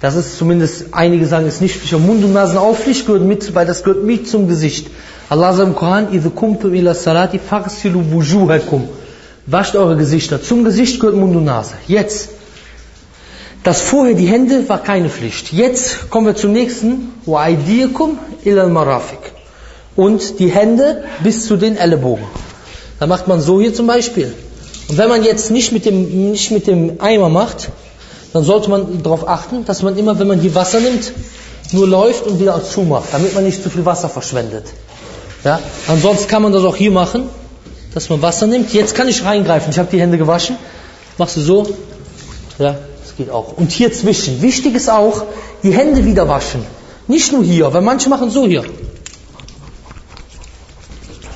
[0.00, 3.06] Das ist zumindest, einige sagen, ist nicht Pflicht, aber Mund und Nase sind auch Pflicht,
[3.06, 4.88] gehört mit, weil das gehört mit zum Gesicht.
[5.30, 8.82] Allah sagt im Koran, إِذْ كُمْتُمْ إِلَى الصَّلَاةِ فَغْسِلُوا وُجُوهَكُمْ
[9.46, 10.42] Wascht eure Gesichter.
[10.42, 11.74] Zum Gesicht gehört Mund und Nase.
[11.86, 12.30] Jetzt.
[13.62, 15.52] Das vorher, die Hände, war keine Pflicht.
[15.52, 17.12] Jetzt kommen wir zum nächsten.
[17.26, 18.10] وَأَيْدِيَكُمْ
[18.44, 19.34] إِلَى الْمَرَافِقِ
[19.96, 22.24] und die Hände bis zu den Ellenbogen.
[23.00, 24.32] Da macht man so hier zum Beispiel.
[24.88, 27.70] Und wenn man jetzt nicht mit dem, nicht mit dem Eimer macht,
[28.33, 31.11] dann sollte man darauf achten, dass man immer, wenn man hier Wasser nimmt,
[31.71, 34.65] nur läuft und wieder zumacht, damit man nicht zu viel Wasser verschwendet.
[35.43, 35.59] Ja?
[35.87, 37.29] Ansonsten kann man das auch hier machen,
[37.93, 38.73] dass man Wasser nimmt.
[38.73, 39.71] Jetzt kann ich reingreifen.
[39.71, 40.57] Ich habe die Hände gewaschen.
[41.17, 41.67] Machst du so?
[42.57, 43.53] Ja, das geht auch.
[43.57, 44.41] Und hier zwischen.
[44.41, 45.23] Wichtig ist auch,
[45.63, 46.65] die Hände wieder waschen.
[47.07, 48.63] Nicht nur hier, weil manche machen so hier.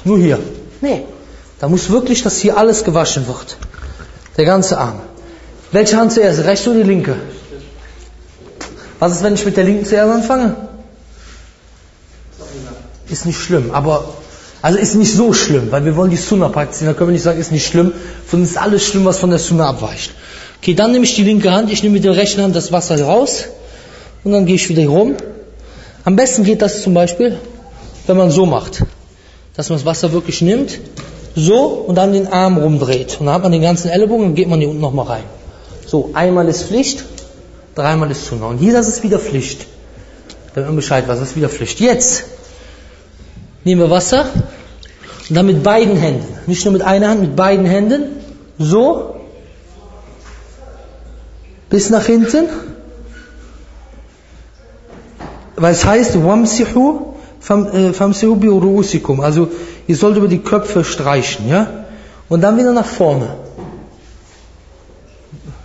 [0.04, 0.40] Nur hier.
[0.82, 1.04] Nee.
[1.60, 3.58] Da muss wirklich, dass hier alles gewaschen wird.
[4.38, 5.00] Der ganze Arm.
[5.74, 6.46] Welche Hand zuerst?
[6.46, 7.18] Rechte oder die linke?
[9.00, 10.56] Was ist, wenn ich mit der linken zuerst anfange?
[13.10, 14.06] Ist nicht schlimm, aber,
[14.62, 16.94] also ist nicht so schlimm, weil wir wollen die Sunna praktizieren.
[16.94, 17.92] Da können wir nicht sagen, ist nicht schlimm,
[18.30, 20.12] sondern ist alles schlimm, was von der Sunna abweicht.
[20.62, 23.02] Okay, dann nehme ich die linke Hand, ich nehme mit der rechten Hand das Wasser
[23.04, 23.46] raus
[24.24, 25.18] und dann gehe ich wieder rum.
[26.06, 27.38] Am besten geht das zum Beispiel,
[28.08, 28.84] wenn man so macht
[29.56, 30.80] dass man das Wasser wirklich nimmt,
[31.36, 33.18] so und dann den Arm rumdreht.
[33.20, 35.24] Und dann hat man den ganzen Ellenbogen und geht man hier unten nochmal rein.
[35.94, 37.04] So, einmal ist Pflicht,
[37.76, 38.48] dreimal ist Sunna.
[38.48, 39.68] Und hier das ist wieder Pflicht.
[40.56, 41.80] Damit man Bescheid weiß, das ist wieder Pflicht.
[41.80, 42.24] Jetzt
[43.64, 44.26] nehmen wir Wasser
[45.30, 48.06] und dann mit beiden Händen, nicht nur mit einer Hand, mit beiden Händen,
[48.58, 49.18] so,
[51.70, 52.46] bis nach hinten.
[55.56, 58.50] Weil es heißt, wamsihu Famsihu bi.
[59.22, 59.50] Also
[59.86, 61.86] ihr sollt über die Köpfe streichen, ja?
[62.30, 63.43] Und dann wieder nach vorne.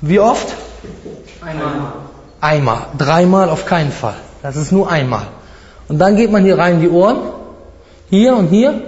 [0.00, 0.54] Wie oft?
[1.40, 1.92] Einmal.
[2.40, 2.86] Einmal.
[2.96, 4.14] Dreimal auf keinen Fall.
[4.42, 5.26] Das ist nur einmal.
[5.88, 7.18] Und dann geht man hier rein die Ohren.
[8.10, 8.82] Hier und hier.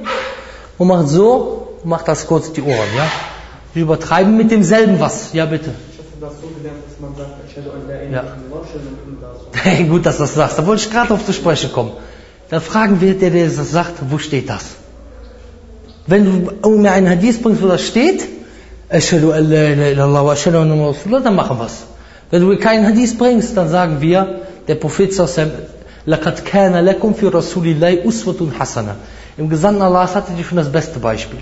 [0.79, 3.07] Und macht so, macht das kurz die Ohren, ja?
[3.75, 5.33] Wir übertreiben mit demselben was.
[5.33, 5.71] Ja, bitte.
[5.93, 7.31] Ich habe das so gelernt, dass man sagt,
[8.13, 8.25] ja.
[9.63, 10.59] Hey, gut, dass du das sagst.
[10.59, 11.93] Da wollte ich gerade auf zu sprechen kommen.
[12.49, 14.65] Dann fragen wir, der, der das sagt, wo steht das?
[16.07, 16.25] Wenn
[16.63, 18.27] du mir einen Hadith bringst, wo das steht,
[21.26, 21.84] dann machen wir es.
[22.32, 25.12] Wenn du keinen Hadith bringst, dann sagen wir, der Prophet
[26.08, 28.96] لَقَدْ كَانَ لَكُمْ فِي رَسُولِ اللَّهِ أُسْوَةٌ حَسَنَةٌ
[29.38, 31.40] Im Gesandten Allahs hatte die schon das beste Beispiel.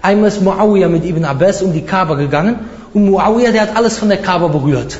[0.00, 2.60] Einmal ist Muawiyah mit Ibn Abbas um die Kaaba gegangen
[2.94, 4.98] und Muawiyah, der hat alles von der Kaaba berührt.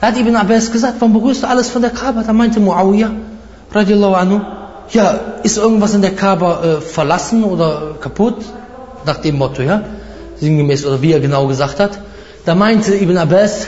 [0.00, 2.22] Da hat Ibn Abbas gesagt, warum berührst du alles von der Kaaba?
[2.22, 3.10] Da meinte Muawiyah,
[3.72, 4.40] radiallahu anhu,
[4.90, 8.36] ja, ist irgendwas in der Kaaba äh, verlassen oder kaputt?
[9.04, 9.82] Nach dem Motto, ja,
[10.39, 11.99] sinngemäß oder wie er genau gesagt hat,
[12.45, 13.67] da meinte Ibn Abbas,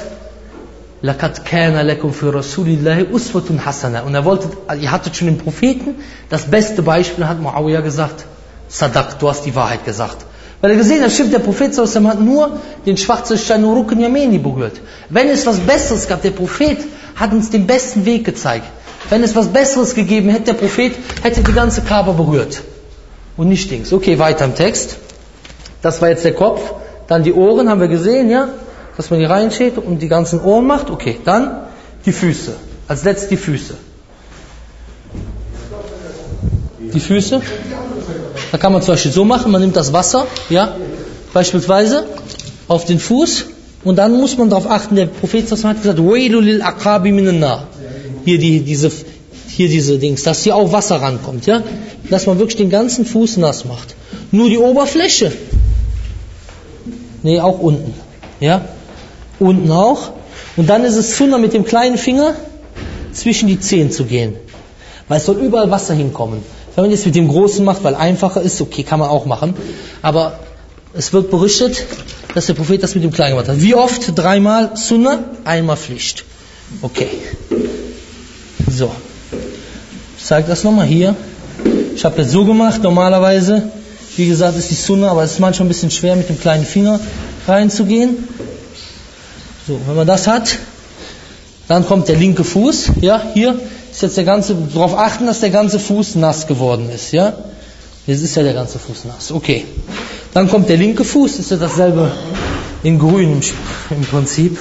[1.04, 4.02] Lakat kana lakum für Rasulillahi uswatun hasana.
[4.02, 5.96] Und er wollte, ihr hattet schon den Propheten,
[6.30, 8.26] das beste Beispiel hat Muawiyah gesagt,
[8.68, 10.18] Sadak, du hast die Wahrheit gesagt.
[10.62, 14.80] Weil er gesehen hat, stimmt, der Prophet hat nur den schwarzen Stein Urukun Yameni berührt.
[15.10, 16.78] Wenn es was Besseres gab, der Prophet
[17.16, 18.68] hat uns den besten Weg gezeigt.
[19.10, 22.62] Wenn es was Besseres gegeben hätte, der Prophet hätte die ganze Kaaba berührt.
[23.38, 23.92] Und nicht Dings.
[23.92, 24.98] Okay, weiter im Text.
[25.82, 26.62] Das war jetzt der Kopf.
[27.08, 28.50] Dann die Ohren haben wir gesehen, ja?
[28.98, 30.90] Dass man die reinsteht und die ganzen Ohren macht.
[30.90, 31.62] Okay, dann
[32.06, 32.54] die Füße.
[32.88, 33.76] Als letztes die Füße.
[36.94, 37.42] Die Füße.
[38.52, 40.76] Da kann man zum Beispiel so machen, man nimmt das Wasser, ja,
[41.34, 42.04] beispielsweise
[42.68, 43.46] auf den Fuß
[43.86, 47.12] und dann muss man darauf achten, der Prophet hat gesagt, lil aqabi
[48.26, 48.92] Hier die, diese,
[49.48, 51.64] hier diese Dings, dass hier auch Wasser rankommt, ja,
[52.10, 53.96] dass man wirklich den ganzen Fuß nass macht.
[54.32, 55.32] Nur die Oberfläche.
[57.24, 57.94] Nee, auch unten,
[58.40, 58.66] ja,
[59.40, 60.12] unten auch.
[60.58, 62.36] Und dann ist es Sunnah mit dem kleinen Finger
[63.14, 64.36] zwischen die Zehen zu gehen.
[65.08, 66.44] Weil es soll überall Wasser hinkommen.
[66.76, 69.54] Wenn man jetzt mit dem Großen macht, weil einfacher ist, okay, kann man auch machen.
[70.02, 70.40] Aber
[70.94, 71.86] es wird berichtet,
[72.34, 73.62] dass der Prophet das mit dem Kleinen gemacht hat.
[73.62, 74.18] Wie oft?
[74.18, 76.24] Dreimal Sunnah, einmal Pflicht.
[76.82, 77.10] Okay.
[78.70, 78.92] So.
[80.18, 81.16] Ich zeige das nochmal hier.
[81.96, 83.64] Ich habe das so gemacht, normalerweise.
[84.18, 86.66] Wie gesagt, ist die Sunnah, aber es ist manchmal ein bisschen schwer, mit dem kleinen
[86.66, 87.00] Finger
[87.48, 88.28] reinzugehen.
[89.68, 90.58] So, wenn man das hat,
[91.68, 93.58] dann kommt der linke Fuß, ja, hier,
[93.92, 97.34] ist jetzt der ganze, darauf achten, dass der ganze Fuß nass geworden ist, ja?
[98.08, 99.32] Jetzt ist ja der ganze Fuß nass.
[99.32, 99.66] Okay.
[100.34, 102.12] Dann kommt der linke Fuß, ist ja dasselbe
[102.84, 103.42] in grün im,
[103.98, 104.58] im Prinzip.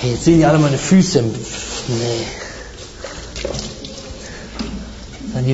[0.00, 1.22] Hey, jetzt sehen die alle meine Füße.
[1.22, 2.26] Nee.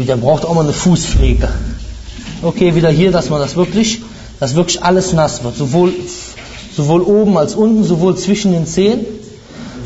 [0.05, 1.49] Der braucht auch mal eine Fußpflege.
[2.42, 4.03] Okay, wieder hier, dass man das wirklich,
[4.40, 5.57] dass wirklich alles nass wird.
[5.57, 5.92] Sowohl,
[6.77, 9.07] sowohl oben als unten, sowohl zwischen den Zehen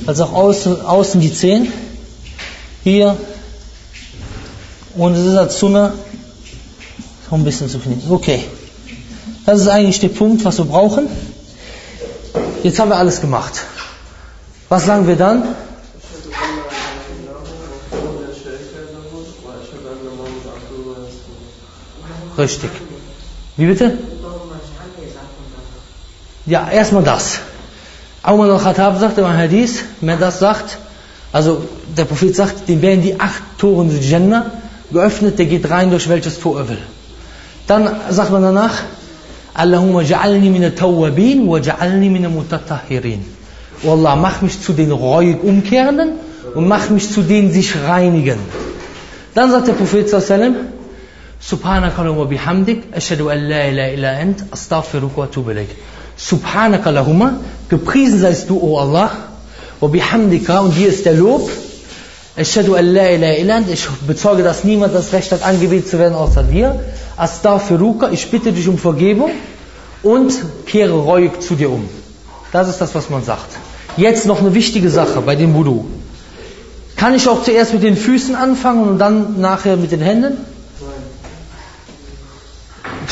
[0.07, 1.73] als auch außen, außen die Zehen.
[2.83, 3.17] Hier.
[4.97, 5.93] Und es ist als Zunge
[7.29, 8.11] so ein bisschen zu kneten.
[8.11, 8.45] Okay.
[9.47, 11.07] Das ist eigentlich der Punkt, was wir brauchen.
[12.63, 13.53] Jetzt haben wir alles gemacht.
[14.69, 15.45] Was sagen wir dann?
[22.41, 22.71] Richtig.
[23.59, 23.99] Wie bitte?
[26.47, 27.41] Ja, erstmal das.
[28.27, 30.79] Umar al-Khattab sagt im Hadith, wer das sagt,
[31.33, 31.63] also
[31.97, 34.47] der Prophet sagt, dem werden die acht Toren des Jannah
[34.91, 36.83] geöffnet, der geht rein, durch welches Tor er will.
[37.67, 38.75] Dann sagt man danach,
[39.53, 43.23] Allahumma ja'alni min tawwabin wa ja'alni min mutatahhirin.
[43.85, 46.13] Oh Allah, mach mich zu den reuig Umkehrenden
[46.55, 48.39] und mach mich zu denen sich reinigen.
[49.35, 50.80] Dann sagt der Prophet sallallahu
[51.41, 55.71] Wa bihamdik, ashhadu an la ilaha illa ant, astaghfiruka wa atubu ilayk.
[56.17, 59.11] Subhanaka lahumma, gepriesen seist du, o oh Allah,
[59.81, 61.51] wa bihamdika, und dir ist der Lob,
[62.37, 66.15] Ashadu an la ilaha illand, ich bezeuge, dass niemand das Recht hat, angebetet zu werden
[66.15, 66.79] außer dir.
[67.17, 69.33] Astaghfiruka, ich bitte dich um Vergebung
[70.03, 70.33] und
[70.65, 71.89] kehre reuig zu dir um.
[72.53, 73.57] Das ist das, was man sagt.
[73.97, 75.87] Jetzt noch eine wichtige Sache bei dem Wudu.
[76.97, 80.39] Kann ich auch zuerst mit den Füßen anfangen und dann nachher mit den Händen?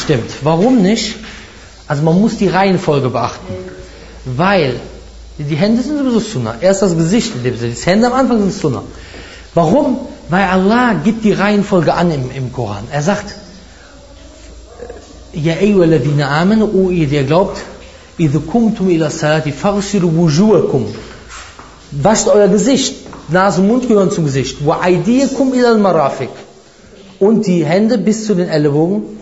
[0.09, 0.31] Stimmt.
[0.43, 1.17] Warum nicht?
[1.87, 3.53] Also man muss die Reihenfolge beachten.
[4.25, 4.81] Weil
[5.37, 6.55] die Hände sind sowieso Sunnah.
[6.63, 7.33] Erst das Gesicht.
[7.45, 8.85] Die Hände am Anfang sind Sunnah.
[9.53, 9.99] Warum?
[10.31, 12.85] Weil Allah gibt die Reihenfolge an im, im Koran.
[12.91, 13.35] Er sagt,
[15.35, 17.59] Ja ayyuhalladhina amanu, o ihr, der glaubt,
[18.51, 20.87] kumtum ila salati faghsilu wujuhakum.
[21.91, 22.95] Wascht euer Gesicht.
[23.29, 24.65] Nase und Mund gehören zum Gesicht.
[24.65, 26.31] Wa ila al-marafiq.
[27.19, 29.19] Und die Hände bis zu den Ellenbogen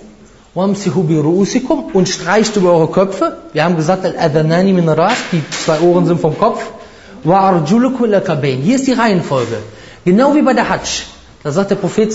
[0.56, 3.36] und streicht über eure Köpfe.
[3.52, 6.64] Wir haben gesagt, die zwei Ohren sind vom Kopf.
[7.22, 9.58] Hier ist die Reihenfolge.
[10.04, 11.04] Genau wie bei der Hajj.
[11.42, 12.10] Da sagt der Prophet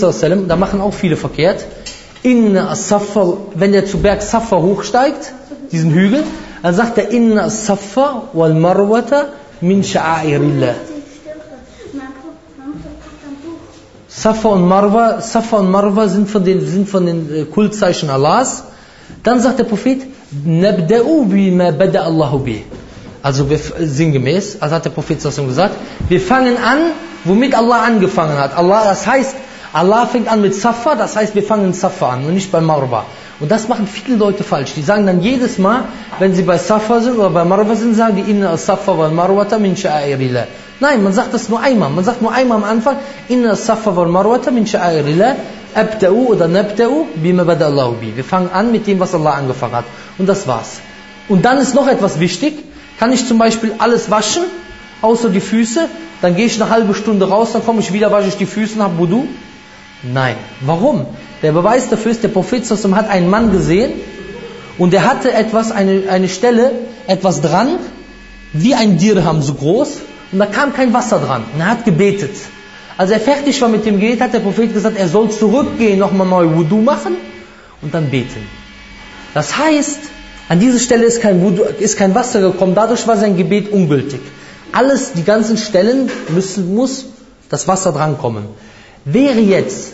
[0.47, 1.65] da machen auch viele verkehrt.
[2.23, 5.34] Wenn der zu Berg Safa hochsteigt,
[5.71, 6.23] diesen Hügel,
[6.63, 9.27] dann sagt er Inna as-saffa wal marwata
[9.62, 10.75] min sha'airillah.
[14.13, 18.63] Safa und Marwa, Safa und Marwa sind von den, sind von den äh, Kultzeichen Allahs.
[19.24, 20.02] Dann sagt der Prophet.
[23.24, 25.76] Also wir, sinngemäß, also hat der Prophet gesagt,
[26.10, 26.80] wir fangen an
[27.24, 28.58] womit Allah angefangen hat.
[28.58, 29.36] Allah, das heißt,
[29.74, 33.06] Allah fängt an mit Safa, das heißt, wir fangen Safa an und nicht bei Marwa.
[33.41, 34.73] Und das machen viele Leute falsch.
[34.75, 35.86] Die sagen dann jedes Mal,
[36.19, 39.58] wenn sie bei Safa sind oder bei Marwa sind, sagen die Inna Safa wal Marwata
[39.58, 40.45] min sha'airillah.
[40.80, 41.89] Nein, man sagt das nur einmal.
[41.89, 42.97] Man sagt nur einmal am Anfang,
[43.30, 45.36] Inna Safa wal Marwata min sha'airillah.
[45.73, 48.15] Abda'u oder nabda'u bima bada Allahu bi.
[48.15, 49.86] Wir fangen an mit dem, was Allah angefangen hat.
[50.19, 50.80] Und das war's.
[51.27, 52.54] Und dann ist noch etwas wichtig.
[52.99, 54.43] Kann ich zum Beispiel alles waschen,
[55.01, 55.88] außer die Füße,
[56.21, 58.75] dann gehe ich eine halbe Stunde raus, dann komme ich wieder, wasche ich die Füße
[58.75, 59.27] und habe Wudu?
[60.04, 60.36] Nein.
[60.60, 61.08] Warum?
[61.41, 63.93] Der Beweis dafür ist, der Prophet hat einen Mann gesehen
[64.77, 66.71] und er hatte etwas, eine, eine Stelle,
[67.08, 67.69] etwas dran,
[68.54, 69.97] wie ein Dirham so groß
[70.32, 72.36] und da kam kein Wasser dran und er hat gebetet.
[72.97, 76.27] Als er fertig war mit dem Gebet, hat der Prophet gesagt, er soll zurückgehen, nochmal
[76.27, 77.15] neu Wudu machen
[77.82, 78.47] und dann beten.
[79.34, 79.99] Das heißt,
[80.49, 84.19] an diese Stelle ist kein, Wudu, ist kein Wasser gekommen, dadurch war sein Gebet ungültig.
[84.71, 87.06] Alles, die ganzen Stellen müssen, muss
[87.49, 88.43] das Wasser drankommen.
[89.06, 89.93] Wäre jetzt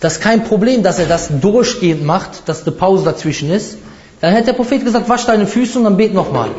[0.00, 3.76] das kein Problem, dass er das durchgehend macht, dass eine Pause dazwischen ist,
[4.20, 6.50] dann hätte der Prophet gesagt, wasch deine Füße und dann bet nochmal.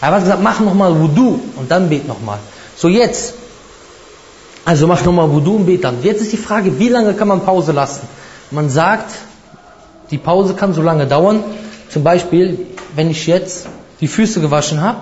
[0.00, 2.38] Er hat gesagt, mach nochmal Wudu und dann bet nochmal.
[2.76, 3.34] So jetzt,
[4.64, 6.02] also mach nochmal Wudu und bet dann.
[6.02, 8.08] Jetzt ist die Frage, wie lange kann man Pause lassen?
[8.50, 9.10] Man sagt,
[10.10, 11.42] die Pause kann so lange dauern.
[11.88, 13.66] Zum Beispiel, wenn ich jetzt
[14.00, 15.00] die Füße gewaschen habe,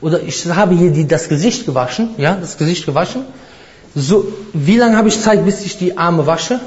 [0.00, 3.24] oder ich habe hier die, das Gesicht gewaschen, ja, das Gesicht gewaschen.
[3.94, 6.60] So, wie lange habe ich Zeit, bis ich die Arme wasche?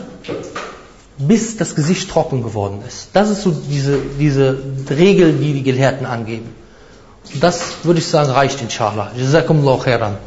[1.17, 3.09] Bis das Gesicht trocken geworden ist.
[3.13, 4.57] Das ist so diese, diese
[4.89, 6.53] Regel, die die Gelehrten angeben.
[7.39, 9.11] Das würde ich sagen, reicht inshallah.
[9.17, 10.17] Jazakumullah khairan.